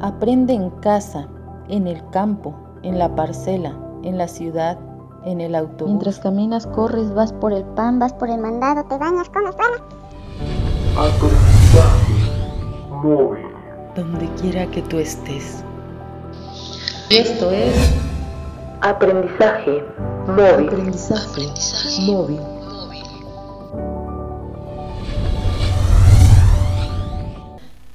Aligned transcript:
Aprende 0.00 0.52
en 0.54 0.70
casa, 0.80 1.26
en 1.68 1.86
el 1.86 2.02
campo, 2.10 2.54
en 2.82 2.98
la 2.98 3.14
parcela, 3.14 3.72
en 4.02 4.18
la 4.18 4.28
ciudad, 4.28 4.78
en 5.24 5.40
el 5.40 5.54
autobús. 5.54 5.88
Mientras 5.88 6.18
caminas, 6.18 6.66
corres, 6.68 7.12
vas 7.14 7.32
por 7.32 7.52
el 7.52 7.64
pan, 7.64 7.98
vas 7.98 8.12
por 8.12 8.28
el 8.30 8.38
mandado, 8.38 8.84
te 8.84 8.96
bañas, 8.98 9.28
comes, 9.30 9.54
suena. 9.56 9.78
Aprendizaje 10.96 12.14
móvil. 13.02 13.46
Donde 13.94 14.28
quiera 14.40 14.66
que 14.66 14.82
tú 14.82 14.98
estés. 14.98 15.64
Esto 17.10 17.50
es 17.50 17.94
Aprendizaje 18.82 19.82
móvil. 20.26 20.68
aprendizaje 20.68 21.42
móvil. 22.06 22.40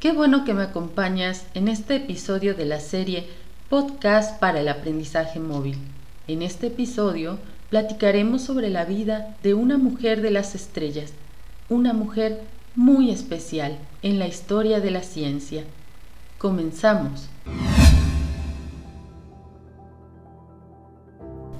Qué 0.01 0.11
bueno 0.11 0.45
que 0.45 0.55
me 0.55 0.63
acompañas 0.63 1.45
en 1.53 1.67
este 1.67 1.97
episodio 1.97 2.55
de 2.55 2.65
la 2.65 2.79
serie 2.79 3.27
Podcast 3.69 4.39
para 4.39 4.59
el 4.59 4.67
aprendizaje 4.67 5.39
móvil. 5.39 5.77
En 6.27 6.41
este 6.41 6.67
episodio 6.67 7.37
platicaremos 7.69 8.41
sobre 8.41 8.71
la 8.71 8.83
vida 8.83 9.37
de 9.43 9.53
una 9.53 9.77
mujer 9.77 10.23
de 10.23 10.31
las 10.31 10.55
estrellas, 10.55 11.13
una 11.69 11.93
mujer 11.93 12.41
muy 12.75 13.11
especial 13.11 13.77
en 14.01 14.17
la 14.17 14.25
historia 14.25 14.79
de 14.79 14.89
la 14.89 15.03
ciencia. 15.03 15.65
Comenzamos. 16.39 17.29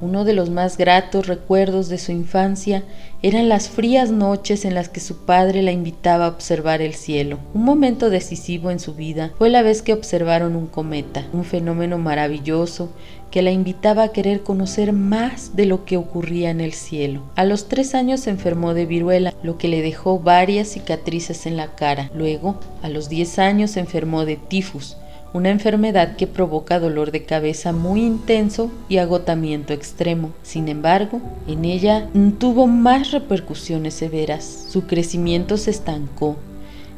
Uno 0.02 0.26
de 0.26 0.34
los 0.34 0.50
más 0.50 0.78
gratos 0.78 1.28
recuerdos 1.28 1.88
de 1.88 2.00
su 2.00 2.12
infancia 2.12 2.84
eran 3.22 3.50
las 3.50 3.70
frías 3.70 4.10
noches 4.10 4.66
en 4.66 4.74
las 4.74 4.90
que 4.90 5.00
su 5.00 5.26
padre 5.26 5.62
la 5.62 5.72
invitaba 5.72 6.26
a 6.26 6.30
observar 6.30 6.82
el 6.82 6.96
cielo. 6.96 7.38
Un 7.54 7.64
momento 7.64 8.10
decisivo 8.10 8.72
en 8.72 8.80
su 8.80 8.96
vida 8.96 9.32
fue 9.38 9.52
la 9.52 9.62
vez 9.62 9.84
que 9.84 9.94
observaron 9.94 10.56
un 10.56 10.66
cometa, 10.66 11.28
un 11.34 11.44
fenómeno 11.44 12.00
maravilloso 12.00 12.90
que 13.30 13.42
la 13.42 13.52
invitaba 13.52 14.04
a 14.04 14.12
querer 14.12 14.42
conocer 14.42 14.92
más 14.92 15.56
de 15.56 15.66
lo 15.66 15.86
que 15.86 15.98
ocurría 15.98 16.50
en 16.50 16.62
el 16.62 16.74
cielo. 16.74 17.22
A 17.36 17.46
los 17.46 17.68
tres 17.68 17.96
años 17.96 18.22
se 18.22 18.32
enfermó 18.32 18.74
de 18.74 18.86
viruela, 18.86 19.34
lo 19.42 19.58
que 19.58 19.68
le 19.68 19.82
dejó 19.82 20.20
varias 20.20 20.70
cicatrices 20.70 21.46
en 21.46 21.58
la 21.58 21.76
cara. 21.76 22.10
Luego, 22.14 22.60
a 22.82 22.90
los 22.90 23.08
diez 23.08 23.40
años 23.40 23.72
se 23.72 23.80
enfermó 23.80 24.26
de 24.26 24.36
tifus, 24.36 24.98
una 25.34 25.50
enfermedad 25.50 26.16
que 26.18 26.28
provoca 26.28 26.80
dolor 26.80 27.12
de 27.12 27.24
cabeza 27.24 27.72
muy 27.72 28.02
intenso 28.02 28.72
y 28.90 28.98
agotamiento 28.98 29.74
extremo. 29.74 30.32
Sin 30.44 30.68
embargo, 30.68 31.22
en 31.48 31.66
ella 31.66 32.10
tuvo 32.38 32.68
más 32.68 33.12
repercusiones 33.12 33.94
severas. 33.94 34.68
Su 34.70 34.88
crecimiento 34.88 35.58
se 35.58 35.72
estancó 35.72 36.36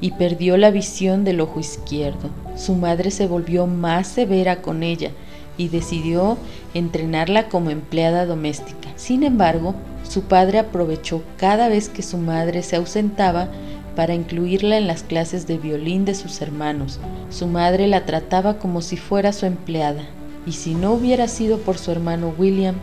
y 0.02 0.12
perdió 0.12 0.58
la 0.58 0.72
visión 0.72 1.24
del 1.24 1.42
ojo 1.42 1.60
izquierdo. 1.60 2.30
Su 2.56 2.74
madre 2.76 3.12
se 3.12 3.28
volvió 3.28 3.68
más 3.68 4.08
severa 4.08 4.62
con 4.62 4.84
ella 4.84 5.12
y 5.58 5.70
decidió 5.70 6.38
entrenarla 6.74 7.48
como 7.50 7.70
empleada 7.70 8.26
doméstica. 8.26 8.90
Sin 8.96 9.24
embargo, 9.24 9.76
su 10.10 10.24
padre 10.24 10.60
aprovechó 10.60 11.24
cada 11.38 11.70
vez 11.70 11.88
que 11.90 12.02
su 12.02 12.18
madre 12.18 12.64
se 12.64 12.76
ausentaba 12.76 13.50
para 13.96 14.14
incluirla 14.14 14.78
en 14.78 14.88
las 14.88 15.04
clases 15.04 15.48
de 15.48 15.58
violín 15.58 16.06
de 16.06 16.16
sus 16.16 16.42
hermanos. 16.42 17.00
Su 17.30 17.48
madre 17.48 17.88
la 17.88 18.06
trataba 18.06 18.58
como 18.58 18.82
si 18.82 18.98
fuera 18.98 19.34
su 19.34 19.46
empleada, 19.46 20.04
y 20.46 20.54
si 20.54 20.74
no 20.74 20.94
hubiera 20.94 21.28
sido 21.28 21.58
por 21.60 21.78
su 21.78 21.92
hermano 21.92 22.34
William, 22.38 22.76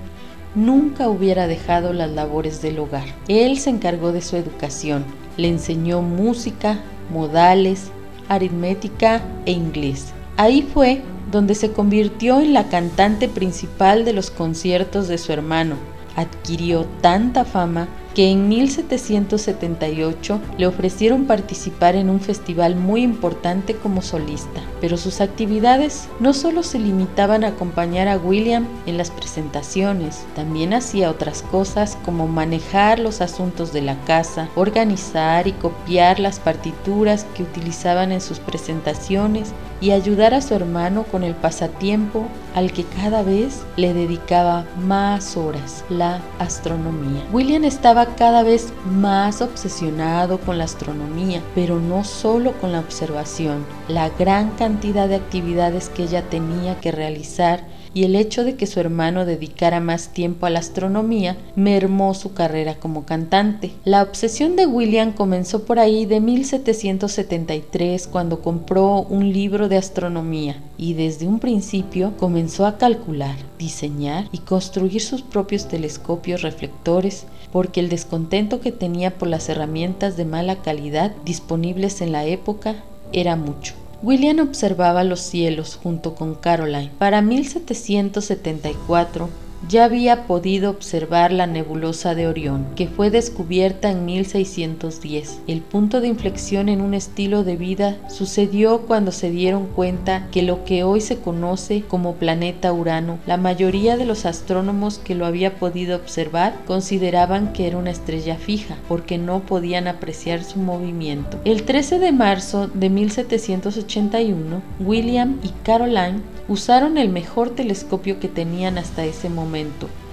nunca 0.55 1.09
hubiera 1.09 1.47
dejado 1.47 1.93
las 1.93 2.11
labores 2.11 2.63
del 2.63 2.79
hogar. 2.79 3.07
Él 3.29 3.59
se 3.59 3.71
encargó 3.71 4.13
de 4.13 4.23
su 4.23 4.37
educación, 4.37 5.05
le 5.37 5.49
enseñó 5.49 6.03
música, 6.03 6.81
modales, 7.13 7.91
aritmética 8.29 9.23
e 9.47 9.53
inglés. 9.53 10.13
Ahí 10.37 10.63
fue 10.63 11.03
donde 11.31 11.55
se 11.55 11.73
convirtió 11.73 12.41
en 12.41 12.55
la 12.55 12.69
cantante 12.69 13.29
principal 13.29 14.05
de 14.05 14.13
los 14.13 14.31
conciertos 14.31 15.07
de 15.09 15.19
su 15.19 15.33
hermano. 15.33 15.77
Adquirió 16.17 16.87
tanta 17.01 17.45
fama 17.45 17.89
que 18.15 18.31
en 18.31 18.49
1778 18.49 20.41
le 20.59 20.67
ofrecieron 20.67 21.27
participar 21.27 21.97
en 21.97 22.11
un 22.11 22.21
festival 22.21 22.77
muy 22.77 23.03
importante 23.03 23.75
como 23.75 24.03
solista, 24.03 24.61
pero 24.81 24.97
sus 24.97 25.21
actividades 25.21 26.09
no 26.19 26.33
solo 26.33 26.63
se 26.63 26.79
limitaban 26.79 27.45
a 27.45 27.49
acompañar 27.49 28.09
a 28.09 28.19
William 28.19 28.67
en 28.87 28.97
las 28.97 29.11
presentaciones, 29.11 30.25
también 30.35 30.75
hacía 30.75 31.11
otras 31.11 31.43
cosas 31.43 31.97
como 32.05 32.27
manejar 32.27 32.99
los 32.99 33.21
asuntos 33.21 33.73
de 33.73 33.83
la 33.83 33.97
casa, 34.05 34.49
organizar 34.55 35.47
y 35.47 35.53
copiar 35.53 36.19
las 36.19 36.41
partituras 36.41 37.27
que 37.35 37.43
utilizaban 37.43 38.13
en 38.13 38.21
sus 38.21 38.39
presentaciones 38.39 39.53
y 39.81 39.93
ayudar 39.93 40.35
a 40.35 40.43
su 40.43 40.55
hermano 40.55 41.05
con 41.05 41.23
el 41.25 41.35
pasatiempo 41.35 42.27
al 42.55 42.73
que 42.73 42.85
cada 42.85 43.23
vez 43.23 43.63
le 43.77 43.95
dedicaba 43.95 44.65
más 44.87 45.37
horas, 45.37 45.85
la 45.89 46.21
astronomía. 46.39 47.25
William 47.33 47.65
estaba 47.65 48.00
cada 48.07 48.43
vez 48.43 48.73
más 48.91 49.43
obsesionado 49.43 50.39
con 50.41 50.59
la 50.59 50.65
astronomía, 50.65 51.43
pero 51.55 51.79
no 51.79 52.05
solo 52.05 52.53
con 52.61 52.73
la 52.73 52.81
observación, 52.81 53.65
la 53.89 54.09
gran 54.11 54.51
cantidad 54.51 55.09
de 55.09 55.17
actividades 55.17 55.89
que 55.89 56.05
ella 56.05 56.23
tenía 56.29 56.81
que 56.81 56.93
realizar 56.93 57.65
y 57.93 58.05
el 58.05 58.15
hecho 58.15 58.45
de 58.45 58.55
que 58.55 58.67
su 58.67 58.81
hermano 58.81 59.27
dedicara 59.27 59.81
más 59.81 60.13
tiempo 60.13 60.47
a 60.47 60.51
la 60.51 60.61
astronomía 60.61 61.37
mermó 61.57 62.15
su 62.15 62.33
carrera 62.35 62.77
como 62.77 63.05
cantante. 63.05 63.73
La 63.85 64.03
obsesión 64.03 64.57
de 64.57 64.67
William 64.67 65.13
comenzó 65.13 65.65
por 65.65 65.79
ahí 65.79 66.07
de 66.07 66.21
1773 66.21 68.07
cuando 68.07 68.43
compró 68.43 69.03
un 69.03 69.33
libro 69.33 69.69
de 69.69 69.77
astronomía 69.77 70.63
y 70.79 70.95
desde 70.95 71.27
un 71.27 71.41
principio 71.41 72.13
comenzó 72.17 72.67
a 72.67 72.79
calcular, 72.79 73.37
diseñar 73.59 74.29
y 74.33 74.39
construir 74.39 75.03
sus 75.03 75.23
propios 75.23 75.69
telescopios 75.69 76.43
reflectores 76.43 77.27
porque 77.53 77.81
el 77.81 77.89
descontento 77.89 78.61
que 78.61 78.73
tenía 78.73 79.19
por 79.19 79.29
las 79.29 79.49
herramientas 79.49 80.17
de 80.17 80.25
mala 80.25 80.57
calidad 80.57 81.13
disponibles 81.25 82.01
en 82.01 82.13
la 82.13 82.25
época 82.25 82.77
era 83.13 83.37
mucho. 83.37 83.75
William 84.03 84.39
observaba 84.39 85.05
los 85.05 85.21
cielos 85.21 85.79
junto 85.83 86.15
con 86.15 86.35
Caroline. 86.35 86.91
Para 86.99 87.21
1774 87.21 89.29
ya 89.69 89.85
había 89.85 90.27
podido 90.27 90.71
observar 90.71 91.33
la 91.33 91.47
nebulosa 91.47 92.15
de 92.15 92.27
Orión, 92.27 92.67
que 92.77 92.87
fue 92.87 93.11
descubierta 93.11 93.91
en 93.91 94.05
1610. 94.05 95.41
El 95.47 95.61
punto 95.61 96.01
de 96.01 96.09
inflexión 96.09 96.69
en 96.69 96.81
un 96.81 96.95
estilo 96.95 97.45
de 97.45 97.57
vida 97.57 97.97
sucedió 98.09 98.83
cuando 98.83 99.13
se 99.13 99.31
dieron 99.31 99.67
cuenta 99.67 100.29
que 100.31 100.43
lo 100.43 100.65
que 100.65 100.85
hoy 100.85 101.01
se 101.01 101.19
conoce 101.19 101.83
como 101.83 102.15
planeta 102.15 102.73
Urano, 102.73 103.19
la 103.27 103.37
mayoría 103.37 103.97
de 103.97 104.07
los 104.07 104.27
astrónomos 104.27 104.99
que 104.99 105.15
lo 105.15 105.27
había 105.27 105.57
podido 105.57 105.97
observar 105.97 106.55
consideraban 106.67 107.53
que 107.53 107.67
era 107.67 107.79
una 107.79 107.91
estrella 107.91 108.37
fija, 108.37 108.77
porque 108.89 109.19
no 109.19 109.41
podían 109.41 109.89
apreciar 109.89 110.43
su 110.45 110.59
movimiento. 110.59 111.39
El 111.45 111.65
13 111.65 111.99
de 111.99 112.13
marzo 112.13 112.69
de 112.69 112.89
1781, 112.89 114.63
William 114.81 115.39
y 115.43 115.51
Caroline 115.65 116.21
usaron 116.49 116.99
el 116.99 117.09
mejor 117.09 117.51
telescopio 117.51 118.19
que 118.19 118.27
tenían 118.27 118.77
hasta 118.77 119.05
ese 119.05 119.29
momento, 119.29 119.50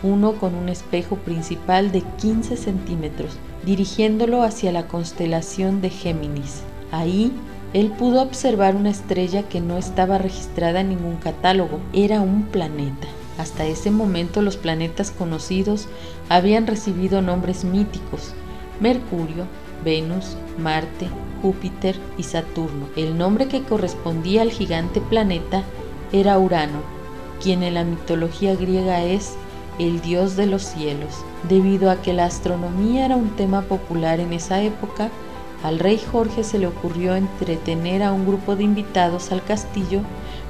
uno 0.04 0.34
con 0.34 0.56
un 0.56 0.70
espejo 0.70 1.16
principal 1.18 1.92
de 1.92 2.02
15 2.22 2.58
centímetros, 2.58 3.38
dirigiéndolo 3.66 4.44
hacia 4.44 4.72
la 4.72 4.88
constelación 4.88 5.82
de 5.82 5.90
Géminis. 5.90 6.62
Ahí, 6.92 7.32
él 7.74 7.92
pudo 7.92 8.22
observar 8.22 8.76
una 8.76 8.90
estrella 8.90 9.44
que 9.44 9.60
no 9.60 9.78
estaba 9.78 10.18
registrada 10.18 10.82
en 10.82 10.90
ningún 10.90 11.18
catálogo, 11.18 11.80
era 11.94 12.22
un 12.22 12.44
planeta. 12.44 13.08
Hasta 13.38 13.66
ese 13.66 13.92
momento 13.92 14.42
los 14.42 14.58
planetas 14.58 15.12
conocidos 15.12 15.88
habían 16.30 16.66
recibido 16.66 17.22
nombres 17.22 17.64
míticos, 17.64 18.34
Mercurio, 18.80 19.46
Venus, 19.84 20.38
Marte, 20.58 21.08
Júpiter 21.42 21.96
y 22.18 22.24
Saturno. 22.24 22.88
El 22.96 23.18
nombre 23.18 23.48
que 23.48 23.62
correspondía 23.62 24.42
al 24.42 24.52
gigante 24.52 25.02
planeta 25.02 25.64
era 26.12 26.40
Urano, 26.40 26.97
quien 27.42 27.64
en 27.64 27.76
la 27.76 27.84
mitología 27.84 28.56
griega 28.56 29.04
es 29.04 29.36
el 29.80 30.02
dios 30.02 30.36
de 30.36 30.48
los 30.48 30.64
cielos. 30.64 31.24
Debido 31.48 31.92
a 31.92 32.02
que 32.02 32.14
la 32.14 32.26
astronomía 32.26 33.06
era 33.06 33.16
un 33.16 33.30
tema 33.36 33.62
popular 33.62 34.20
en 34.20 34.34
esa 34.34 34.62
época, 34.62 35.10
al 35.64 35.80
rey 35.80 36.00
Jorge 36.00 36.44
se 36.44 36.60
le 36.60 36.68
ocurrió 36.68 37.16
entretener 37.16 38.04
a 38.04 38.12
un 38.12 38.26
grupo 38.26 38.56
de 38.56 38.64
invitados 38.64 39.32
al 39.32 39.44
castillo 39.44 40.02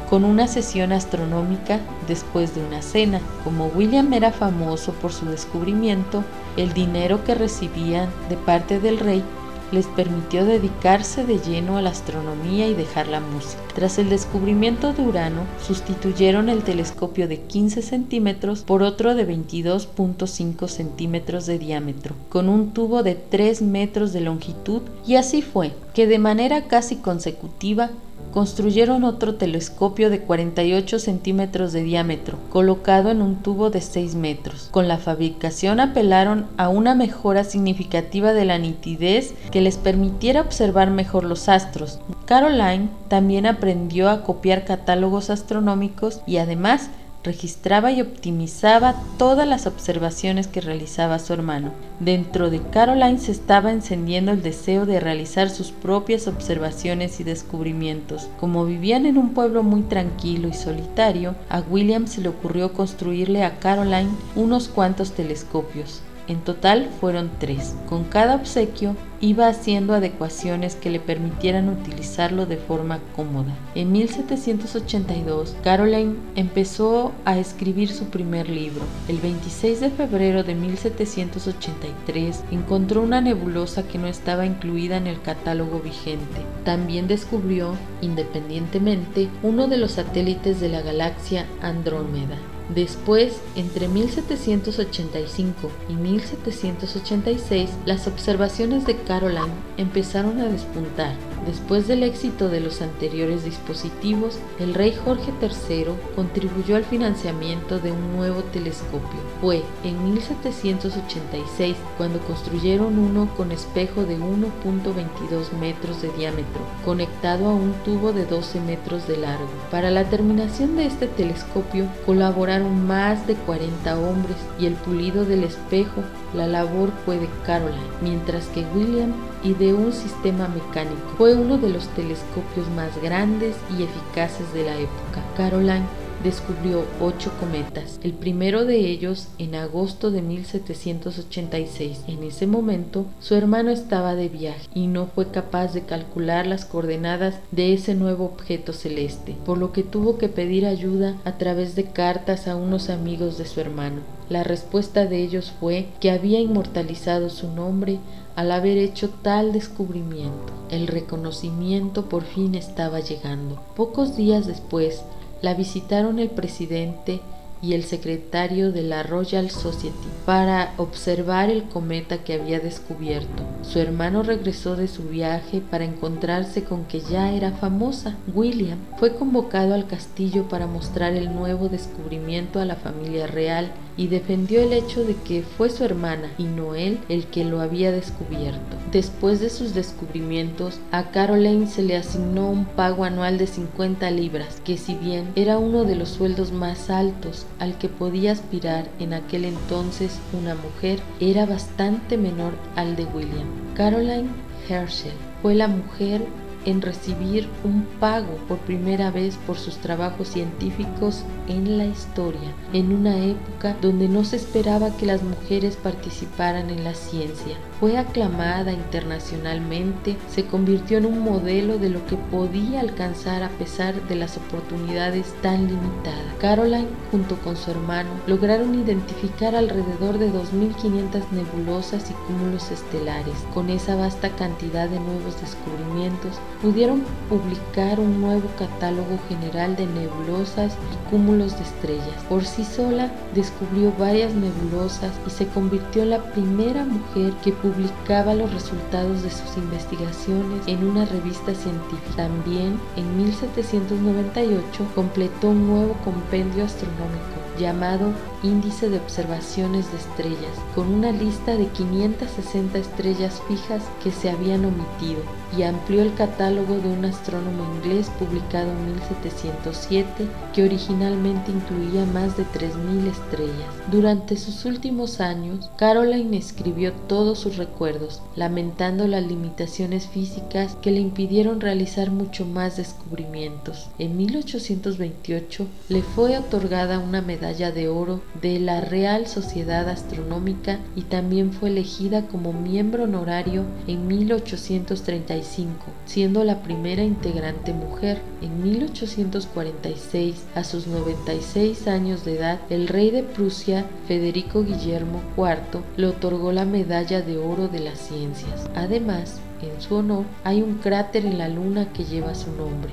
con 0.10 0.24
una 0.24 0.48
sesión 0.48 0.92
astronómica 0.92 1.80
después 2.07 2.56
de 2.56 2.63
una 2.63 2.81
cena. 2.81 3.19
Como 3.44 3.68
William 3.68 4.12
era 4.13 4.31
famoso 4.31 4.94
por 4.94 5.12
su 5.12 5.25
descubrimiento, 5.25 6.24
el 6.56 6.74
dinero 6.74 7.24
que 7.24 7.36
recibían 7.36 8.10
de 8.30 8.38
parte 8.38 8.80
del 8.80 9.00
rey 9.00 9.24
les 9.72 9.88
permitió 9.88 10.46
dedicarse 10.46 11.25
de 11.25 11.40
lleno 11.40 11.78
a 11.78 11.81
la 11.81 11.90
astronomía 11.90 12.68
y 12.68 12.74
dejar 12.74 13.08
la 13.08 13.19
música. 13.19 13.62
Tras 13.75 13.98
el 13.98 14.10
descubrimiento 14.10 14.94
de 14.94 15.02
Urano, 15.04 15.42
sustituyeron 15.66 16.50
el 16.50 16.64
telescopio 16.64 17.28
de 17.28 17.42
15 17.42 17.81
centímetros 17.81 18.62
por 18.64 18.84
otro 18.84 19.16
de 19.16 19.28
22.5 19.28 20.68
centímetros 20.68 21.46
de 21.46 21.60
diámetro, 21.60 22.16
con 22.30 22.50
un 22.50 22.74
tubo 22.74 23.04
de 23.04 23.16
3 23.16 23.62
metros 23.62 24.14
de 24.14 24.22
longitud, 24.22 24.81
y 25.06 25.16
así 25.16 25.42
fue 25.42 25.74
que 25.94 26.08
de 26.08 26.19
manera 26.19 26.64
casi 26.68 26.98
consecutiva 26.98 27.90
construyeron 28.38 29.04
otro 29.04 29.34
telescopio 29.34 30.12
de 30.12 30.22
48 30.22 31.00
centímetros 31.00 31.74
de 31.74 31.81
diámetro, 31.81 32.38
colocado 32.51 33.10
en 33.10 33.24
un 33.24 33.38
tubo 33.38 33.72
de 33.72 33.81
6 33.81 34.13
metros. 34.13 34.68
Con 34.69 34.88
la 34.88 35.00
fabricación 35.00 35.80
apelaron 35.80 36.45
a 36.56 36.69
una 36.69 36.94
mejora 36.94 37.44
significativa 37.44 38.34
de 38.34 38.45
la 38.45 38.60
nitidez 38.60 39.34
que 39.50 39.62
les 39.62 39.78
permitiera 39.78 40.42
observar 40.42 40.92
mejor 40.92 41.24
los 41.24 41.50
astros. 41.50 41.98
Caroline 42.25 42.89
también 43.07 43.48
aprendió 43.48 44.07
a 44.07 44.22
copiar 44.22 44.66
catálogos 44.66 45.31
astronómicos 45.31 46.22
y 46.28 46.38
además 46.38 46.92
registraba 47.28 47.92
y 47.92 48.02
optimizaba 48.02 48.96
todas 49.18 49.48
las 49.48 49.68
observaciones 49.68 50.48
que 50.48 50.62
realizaba 50.62 51.20
su 51.20 51.34
hermano. 51.34 51.72
Dentro 52.00 52.50
de 52.50 52.62
Caroline 52.62 53.20
se 53.20 53.32
estaba 53.32 53.72
encendiendo 53.72 54.32
el 54.32 54.42
deseo 54.42 54.86
de 54.86 55.00
realizar 55.00 55.50
sus 55.50 55.72
propias 55.72 56.28
observaciones 56.28 57.20
y 57.20 57.24
descubrimientos. 57.24 58.30
Como 58.40 58.66
vivían 58.66 59.06
en 59.06 59.18
un 59.18 59.34
pueblo 59.34 59.62
muy 59.62 59.82
tranquilo 59.82 60.48
y 60.48 60.54
solitario, 60.54 61.36
a 61.50 61.60
William 61.60 62.08
se 62.08 62.22
le 62.22 62.30
ocurrió 62.30 62.74
construirle 62.74 63.44
a 63.44 63.60
Caroline 63.60 64.10
unos 64.36 64.70
cuantos 64.70 65.12
telescopios. 65.12 66.02
En 66.28 66.42
total 66.42 66.90
fueron 67.00 67.30
tres. 67.40 67.76
Con 67.88 68.04
cada 68.04 68.36
obsequio 68.36 68.96
iba 69.22 69.48
haciendo 69.48 69.94
adecuaciones 69.94 70.76
que 70.76 70.90
le 70.90 71.00
permitieran 71.00 71.70
utilizarlo 71.70 72.46
de 72.46 72.58
forma 72.58 73.00
cómoda. 73.16 73.56
En 73.76 73.92
1782, 73.92 75.56
Caroline 75.64 76.16
empezó 76.36 77.14
a 77.26 77.38
escribir 77.38 77.90
su 77.90 78.06
primer 78.06 78.50
libro. 78.50 78.84
El 79.08 79.18
26 79.20 79.80
de 79.80 79.90
febrero 79.90 80.44
de 80.44 80.56
1783 80.56 82.44
encontró 82.52 83.02
una 83.02 83.22
nebulosa 83.22 83.88
que 83.88 83.98
no 83.98 84.08
estaba 84.08 84.46
incluida 84.46 84.98
en 84.98 85.08
el 85.08 85.22
catálogo 85.22 85.80
vigente. 85.80 86.42
También 86.64 87.08
descubrió, 87.08 87.74
independientemente, 88.02 89.30
uno 89.44 89.68
de 89.68 89.78
los 89.78 89.94
satélites 89.94 90.60
de 90.60 90.70
la 90.70 90.82
galaxia 90.82 91.46
Andrómeda. 91.62 92.38
Después, 92.74 93.40
entre 93.56 93.88
1785 93.88 95.72
y 95.88 95.94
1786, 95.94 97.69
las 97.86 98.08
observaciones 98.08 98.86
de 98.86 98.98
Caroline 98.98 99.54
empezaron 99.78 100.40
a 100.42 100.50
despuntar. 100.50 101.16
Después 101.45 101.88
del 101.88 102.04
éxito 102.04 102.50
de 102.50 102.60
los 102.60 102.81
anteriores 102.81 103.44
dispositivos, 103.44 104.39
el 104.60 104.74
rey 104.74 104.94
Jorge 105.06 105.31
III 105.42 105.88
contribuyó 106.16 106.75
al 106.75 106.84
financiamiento 106.84 107.80
de 107.80 107.92
un 107.92 108.16
nuevo 108.16 108.44
telescopio. 108.44 109.19
Fue 109.42 109.63
en 109.84 110.04
1786 110.13 111.75
cuando 111.98 112.19
construyeron 112.19 112.98
uno 112.98 113.30
con 113.38 113.51
espejo 113.51 114.04
de 114.04 114.18
1.22 114.18 115.51
metros 115.60 116.01
de 116.01 116.10
diámetro, 116.13 116.62
conectado 116.84 117.48
a 117.48 117.54
un 117.54 117.74
tubo 117.86 118.12
de 118.13 118.25
12 118.25 118.60
metros 118.62 119.07
de 119.07 119.18
largo. 119.18 119.50
Para 119.72 119.92
la 119.92 120.06
terminación 120.06 120.75
de 120.75 120.86
este 120.86 121.07
telescopio 121.07 121.88
colaboraron 122.06 122.88
más 122.88 123.28
de 123.28 123.36
40 123.36 124.00
hombres 124.00 124.38
y 124.60 124.66
el 124.66 124.74
pulido 124.74 125.25
del 125.25 125.44
espejo 125.44 126.04
la 126.33 126.48
labor 126.48 126.92
fue 127.06 127.19
de 127.19 127.30
Caroline, 127.45 127.81
mientras 128.01 128.48
que 128.48 128.66
William 128.75 129.13
ideó 129.44 129.78
un 129.78 129.94
sistema 129.94 130.48
mecánico. 130.48 131.01
Fue 131.28 131.36
uno 131.36 131.58
de 131.58 131.68
los 131.68 131.90
telescopios 131.90 132.70
más 132.74 133.02
grandes 133.04 133.58
y 133.78 133.84
eficaces 133.84 134.54
de 134.54 134.64
la 134.64 134.78
época. 134.78 135.22
Caroline 135.36 135.84
descubrió 136.24 136.86
ocho 137.02 137.34
cometas, 137.38 138.00
el 138.02 138.14
primero 138.14 138.64
de 138.64 138.78
ellos 138.78 139.28
en 139.38 139.56
agosto 139.56 140.10
de 140.10 140.22
1786. 140.22 142.06
En 142.08 142.24
ese 142.24 142.48
momento, 142.48 143.08
su 143.20 143.36
hermano 143.36 143.72
estaba 143.72 144.16
de 144.16 144.30
viaje 144.30 144.70
y 144.74 144.88
no 144.88 145.08
fue 145.08 145.30
capaz 145.30 145.74
de 145.74 145.82
calcular 145.82 146.48
las 146.48 146.64
coordenadas 146.64 147.36
de 147.52 147.74
ese 147.74 147.94
nuevo 147.94 148.24
objeto 148.24 148.72
celeste, 148.72 149.36
por 149.46 149.58
lo 149.58 149.74
que 149.74 149.84
tuvo 149.84 150.18
que 150.18 150.30
pedir 150.30 150.66
ayuda 150.66 151.18
a 151.26 151.38
través 151.38 151.76
de 151.76 151.84
cartas 151.84 152.48
a 152.48 152.56
unos 152.56 152.90
amigos 152.90 153.38
de 153.38 153.46
su 153.46 153.60
hermano. 153.60 154.00
La 154.30 154.44
respuesta 154.44 155.06
de 155.06 155.24
ellos 155.24 155.54
fue 155.60 155.88
que 156.00 156.12
había 156.12 156.40
inmortalizado 156.40 157.30
su 157.30 157.50
nombre 157.50 158.00
al 158.38 158.51
haber 158.51 158.78
hecho 158.78 159.10
tal 159.10 159.51
descubrimiento. 159.51 160.54
El 160.69 160.86
reconocimiento 160.86 162.06
por 162.06 162.24
fin 162.24 162.54
estaba 162.54 163.00
llegando. 163.00 163.60
Pocos 163.75 164.16
días 164.16 164.45
después, 164.45 165.01
la 165.42 165.56
visitaron 165.56 166.19
el 166.19 166.30
presidente 166.30 167.19
y 167.62 167.74
el 167.74 167.83
secretario 167.83 168.71
de 168.71 168.83
la 168.83 169.04
Royal 169.04 169.50
Society 169.50 170.07
para 170.25 170.74
observar 170.77 171.50
el 171.50 171.63
cometa 171.63 172.19
que 172.19 172.33
había 172.33 172.59
descubierto. 172.59 173.44
Su 173.63 173.80
hermano 173.80 174.24
regresó 174.24 174.75
de 174.75 174.88
su 174.88 175.04
viaje 175.04 175.62
para 175.62 175.86
encontrarse 175.86 176.63
con 176.63 176.86
que 176.86 177.01
ya 177.01 177.31
era 177.31 177.51
famosa. 177.51 178.15
William 178.33 178.80
fue 178.98 179.15
convocado 179.15 179.74
al 179.74 179.88
castillo 179.88 180.48
para 180.48 180.68
mostrar 180.68 181.13
el 181.13 181.33
nuevo 181.33 181.69
descubrimiento 181.69 182.59
a 182.59 182.65
la 182.65 182.75
familia 182.75 183.27
real 183.27 183.71
y 183.98 184.07
defendió 184.07 184.62
el 184.62 184.74
hecho 184.74 185.04
de 185.04 185.15
que 185.15 185.42
fue 185.42 185.69
su 185.69 185.83
hermana 185.83 186.31
y 186.38 186.44
no 186.44 186.75
él 186.75 187.00
el 187.09 187.25
que 187.25 187.44
lo 187.44 187.62
había 187.62 187.92
descubierto. 187.92 188.77
Después 188.92 189.39
de 189.39 189.50
sus 189.50 189.74
descubrimientos, 189.74 190.80
a 190.92 191.12
Caroline 191.12 191.68
se 191.68 191.81
le 191.81 191.98
asignó 191.98 192.50
un 192.50 192.65
pago 192.65 193.04
anual 193.04 193.38
de 193.38 193.48
50 193.48 194.09
libras, 194.12 194.62
que 194.63 194.77
si 194.77 194.95
bien 194.95 195.31
era 195.36 195.57
uno 195.57 195.83
de 195.83 195.95
los 195.95 196.09
sueldos 196.09 196.51
más 196.51 196.89
altos 196.89 197.45
al 197.59 197.77
que 197.77 197.89
podía 197.89 198.31
aspirar 198.31 198.88
en 199.00 199.13
aquel 199.13 199.45
entonces 199.45 200.19
una 200.33 200.56
mujer, 200.56 201.00
era 201.19 201.45
bastante 201.45 202.18
menor 202.18 202.54
al 202.75 202.95
de 202.95 203.06
William. 203.06 203.48
Caroline 203.75 204.30
Herschel 204.69 205.13
fue 205.42 205.56
la 205.56 205.68
mujer 205.68 206.25
en 206.68 206.81
recibir 206.81 207.48
un 207.64 207.88
pago 208.00 208.36
por 208.48 208.58
primera 208.60 209.10
vez 209.10 209.38
por 209.48 209.58
sus 209.58 209.78
trabajos 209.78 210.28
científicos 210.28 211.24
en 211.48 211.78
la 211.78 211.86
historia, 211.86 212.54
en 212.74 212.92
una 212.92 213.18
época 213.24 213.75
donde 213.81 214.10
no 214.10 214.25
se 214.25 214.36
esperaba 214.36 214.96
que 214.98 215.06
las 215.06 215.24
mujeres 215.24 215.78
participaran 215.78 216.69
en 216.69 216.84
la 216.84 216.94
ciencia. 216.94 217.56
Fue 217.80 217.98
aclamada 217.98 218.74
internacionalmente, 218.74 220.18
se 220.30 220.46
convirtió 220.46 220.98
en 220.98 221.06
un 221.06 221.19
modelo 221.19 221.78
de 221.78 221.90
lo 221.90 222.06
que 222.06 222.18
podía 222.18 222.81
alcanzar 222.81 223.44
a 223.44 223.50
pesar 223.50 223.96
de 224.08 224.16
las 224.16 224.36
oportunidades 224.36 225.34
tan 225.42 225.68
limitadas. 225.68 226.34
Caroline, 226.40 226.88
junto 227.12 227.38
con 227.38 227.56
su 227.56 227.72
hermano, 227.72 228.10
lograron 228.28 228.75
identificar 228.75 229.56
alrededor 229.56 230.18
de 230.18 230.31
2.500 230.31 231.31
nebulosas 231.31 232.10
y 232.10 232.14
cúmulos 232.25 232.72
estelares. 232.72 233.36
Con 233.54 233.69
esa 233.69 233.96
vasta 233.96 234.30
cantidad 234.31 234.90
de 234.90 235.00
nuevos 235.00 235.40
descubrimientos, 235.40 236.36
pudieron 236.62 237.04
publicar 237.30 238.00
un 238.00 238.21
nuevo 238.21 238.50
catálogo 238.57 239.19
general 239.30 239.75
de 239.75 239.86
nebulosas 239.86 240.74
y 240.74 241.09
cúmulos 241.09 241.57
de 241.57 241.64
estrellas. 241.64 242.23
Por 242.30 242.45
sí 242.45 242.64
sola 242.64 243.11
descubrió 243.33 243.94
varias 243.97 244.33
nebulosas 244.33 245.11
y 245.26 245.30
se 245.30 245.47
convirtió 245.47 246.04
en 246.04 246.11
la 246.11 246.23
primera 246.31 246.85
mujer 246.85 247.33
que 247.44 247.52
publicaba 247.52 248.33
los 248.33 248.54
resultados 248.54 249.23
de 249.23 249.30
sus 249.30 249.57
investigaciones 249.57 250.68
en 250.68 250.85
una 250.85 251.06
revista 251.06 251.54
científica. 251.54 252.16
También 252.16 252.80
en 252.95 253.18
1798 253.18 254.87
completó 254.95 255.49
un 255.49 255.68
nuevo 255.68 255.94
compendio 256.04 256.66
astronómico 256.66 257.37
llamado 257.59 258.11
Índice 258.44 258.90
de 258.90 258.98
Observaciones 258.98 259.92
de 259.92 259.98
Estrellas, 259.98 260.56
con 260.76 260.94
una 260.94 261.12
lista 261.12 261.58
de 261.58 261.68
560 261.68 262.78
estrellas 262.78 263.42
fijas 263.48 263.84
que 264.04 264.12
se 264.12 264.30
habían 264.30 264.66
omitido, 264.66 265.22
y 265.58 265.64
amplió 265.64 266.02
el 266.02 266.14
catálogo 266.14 266.78
de 266.78 266.90
un 266.90 267.06
astrónomo 267.06 267.64
inglés 267.76 268.12
publicado 268.20 268.70
en 268.72 268.86
1707 268.94 270.28
que 270.54 270.64
originalmente 270.64 271.52
incluía 271.52 272.06
más 272.06 272.36
de 272.38 272.44
3.000 272.44 273.08
estrellas. 273.08 273.68
Durante 273.92 274.38
sus 274.38 274.66
últimos 274.66 275.20
años, 275.22 275.70
Caroline 275.78 276.38
escribió 276.38 276.92
todos 277.08 277.40
sus 277.40 277.58
recuerdos, 277.58 278.22
lamentando 278.36 279.08
las 279.08 279.26
limitaciones 279.26 280.08
físicas 280.08 280.76
que 280.82 280.92
le 280.92 281.00
impidieron 281.00 281.62
realizar 281.62 282.12
mucho 282.12 282.46
más 282.46 282.78
descubrimientos. 282.78 283.88
En 283.98 284.18
1828 284.18 285.66
le 285.90 286.02
fue 286.02 286.38
otorgada 286.38 287.00
una 287.00 287.22
medalla 287.22 287.72
de 287.72 287.88
oro 287.88 288.22
de 288.42 288.60
la 288.60 288.82
Real 288.82 289.28
Sociedad 289.28 289.88
Astronómica 289.90 290.80
y 290.96 291.02
también 291.02 291.52
fue 291.52 291.70
elegida 291.70 292.28
como 292.28 292.54
miembro 292.54 293.04
honorario 293.04 293.64
en 293.88 294.08
1835, 294.08 295.86
siendo 296.06 296.44
la 296.44 296.62
primera 296.62 297.04
integrante 297.04 297.74
mujer. 297.74 298.22
En 298.42 298.64
1846, 298.64 300.46
a 300.56 300.64
sus 300.64 300.88
96 300.88 301.88
años 301.88 302.26
de 302.26 302.38
edad, 302.38 302.60
el 302.70 302.88
rey 302.88 303.12
de 303.12 303.24
Prusia, 303.24 303.86
Federico 304.08 304.64
Guillermo 304.64 305.22
IV, 305.36 305.82
le 305.98 306.08
otorgó 306.08 306.52
la 306.52 306.66
medalla 306.66 307.22
de 307.22 307.38
oro 307.38 307.68
de 307.68 307.80
las 307.80 308.00
ciencias. 308.00 308.70
Además, 308.76 309.40
en 309.62 309.82
su 309.82 309.96
honor 309.96 310.26
hay 310.44 310.62
un 310.62 310.76
cráter 310.76 311.26
en 311.26 311.38
la 311.38 311.50
luna 311.50 311.92
que 311.94 312.04
lleva 312.04 312.36
su 312.36 312.52
nombre. 312.52 312.92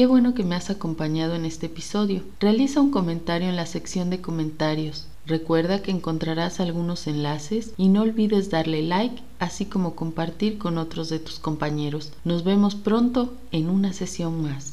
Qué 0.00 0.06
bueno 0.06 0.32
que 0.32 0.44
me 0.44 0.54
has 0.54 0.70
acompañado 0.70 1.34
en 1.34 1.44
este 1.44 1.66
episodio. 1.66 2.22
Realiza 2.40 2.80
un 2.80 2.90
comentario 2.90 3.50
en 3.50 3.56
la 3.56 3.66
sección 3.66 4.08
de 4.08 4.22
comentarios. 4.22 5.06
Recuerda 5.26 5.82
que 5.82 5.90
encontrarás 5.90 6.58
algunos 6.58 7.06
enlaces 7.06 7.74
y 7.76 7.88
no 7.88 8.00
olvides 8.00 8.48
darle 8.48 8.80
like, 8.80 9.22
así 9.40 9.66
como 9.66 9.94
compartir 9.94 10.56
con 10.56 10.78
otros 10.78 11.10
de 11.10 11.18
tus 11.18 11.38
compañeros. 11.38 12.14
Nos 12.24 12.44
vemos 12.44 12.76
pronto 12.76 13.34
en 13.52 13.68
una 13.68 13.92
sesión 13.92 14.40
más. 14.40 14.68